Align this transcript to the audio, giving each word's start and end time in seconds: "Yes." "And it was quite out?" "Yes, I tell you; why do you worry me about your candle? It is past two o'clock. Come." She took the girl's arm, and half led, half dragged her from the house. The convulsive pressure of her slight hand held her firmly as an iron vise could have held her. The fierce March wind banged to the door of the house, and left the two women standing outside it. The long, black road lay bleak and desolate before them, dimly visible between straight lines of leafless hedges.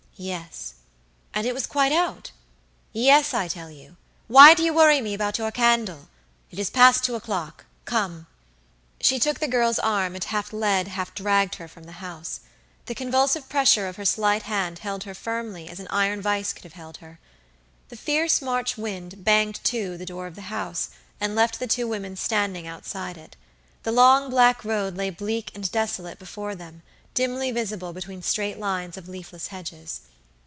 "Yes." 0.17 0.75
"And 1.33 1.47
it 1.47 1.53
was 1.55 1.65
quite 1.65 1.91
out?" 1.91 2.29
"Yes, 2.93 3.33
I 3.33 3.47
tell 3.47 3.71
you; 3.71 3.95
why 4.27 4.53
do 4.53 4.61
you 4.61 4.71
worry 4.71 5.01
me 5.01 5.15
about 5.15 5.39
your 5.39 5.49
candle? 5.49 6.09
It 6.51 6.59
is 6.59 6.69
past 6.69 7.03
two 7.03 7.15
o'clock. 7.15 7.65
Come." 7.85 8.27
She 8.99 9.17
took 9.17 9.39
the 9.39 9.47
girl's 9.47 9.79
arm, 9.79 10.13
and 10.13 10.23
half 10.23 10.53
led, 10.53 10.89
half 10.89 11.15
dragged 11.15 11.55
her 11.55 11.67
from 11.67 11.85
the 11.85 11.93
house. 12.03 12.41
The 12.85 12.93
convulsive 12.93 13.49
pressure 13.49 13.87
of 13.87 13.95
her 13.95 14.05
slight 14.05 14.43
hand 14.43 14.77
held 14.79 15.05
her 15.05 15.15
firmly 15.15 15.67
as 15.67 15.79
an 15.79 15.87
iron 15.89 16.21
vise 16.21 16.53
could 16.53 16.65
have 16.65 16.73
held 16.73 16.97
her. 16.97 17.17
The 17.89 17.97
fierce 17.97 18.43
March 18.43 18.77
wind 18.77 19.23
banged 19.23 19.59
to 19.63 19.97
the 19.97 20.05
door 20.05 20.27
of 20.27 20.35
the 20.35 20.51
house, 20.53 20.91
and 21.19 21.33
left 21.33 21.57
the 21.59 21.65
two 21.65 21.87
women 21.87 22.15
standing 22.15 22.67
outside 22.67 23.17
it. 23.17 23.35
The 23.81 23.91
long, 23.91 24.29
black 24.29 24.63
road 24.63 24.95
lay 24.95 25.09
bleak 25.09 25.49
and 25.55 25.71
desolate 25.71 26.19
before 26.19 26.53
them, 26.53 26.83
dimly 27.15 27.49
visible 27.51 27.91
between 27.91 28.21
straight 28.21 28.59
lines 28.59 28.97
of 28.97 29.09
leafless 29.09 29.47
hedges. 29.47 30.01